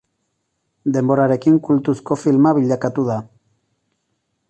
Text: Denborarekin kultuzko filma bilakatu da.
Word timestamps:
Denborarekin 0.95 1.61
kultuzko 1.69 2.19
filma 2.25 2.57
bilakatu 2.63 3.09
da. 3.15 3.23